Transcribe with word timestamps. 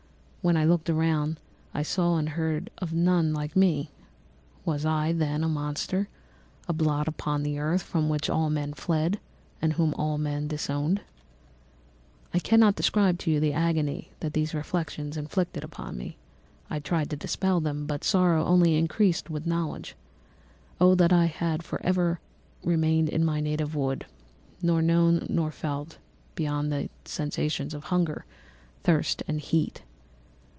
When 0.43 0.57
I 0.57 0.65
looked 0.65 0.89
around 0.89 1.39
I 1.71 1.83
saw 1.83 2.17
and 2.17 2.29
heard 2.29 2.71
of 2.79 2.91
none 2.91 3.31
like 3.31 3.55
me. 3.55 3.91
Was 4.65 4.87
I, 4.87 5.11
then, 5.13 5.43
a 5.43 5.47
monster, 5.47 6.09
a 6.67 6.73
blot 6.73 7.07
upon 7.07 7.43
the 7.43 7.59
earth, 7.59 7.83
from 7.83 8.09
which 8.09 8.27
all 8.27 8.49
men 8.49 8.73
fled 8.73 9.19
and 9.61 9.73
whom 9.73 9.93
all 9.93 10.17
men 10.17 10.47
disowned? 10.47 11.01
"I 12.33 12.39
cannot 12.39 12.73
describe 12.73 13.19
to 13.19 13.29
you 13.31 13.39
the 13.39 13.53
agony 13.53 14.13
that 14.21 14.33
these 14.33 14.55
reflections 14.55 15.15
inflicted 15.15 15.63
upon 15.63 15.95
me; 15.95 16.17
I 16.71 16.79
tried 16.79 17.11
to 17.11 17.15
dispel 17.15 17.59
them, 17.59 17.85
but 17.85 18.03
sorrow 18.03 18.43
only 18.43 18.77
increased 18.77 19.29
with 19.29 19.45
knowledge. 19.45 19.95
Oh, 20.79 20.95
that 20.95 21.13
I 21.13 21.25
had 21.25 21.61
for 21.61 21.79
ever 21.85 22.19
remained 22.63 23.09
in 23.09 23.23
my 23.23 23.41
native 23.41 23.75
wood, 23.75 24.07
nor 24.59 24.81
known 24.81 25.27
nor 25.29 25.51
felt 25.51 25.99
beyond 26.33 26.71
the 26.71 26.89
sensations 27.05 27.75
of 27.75 27.83
hunger, 27.93 28.25
thirst, 28.83 29.21
and 29.27 29.39
heat! 29.39 29.83